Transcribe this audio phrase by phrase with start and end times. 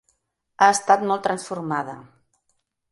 [0.61, 1.97] Ha estat molt transformada.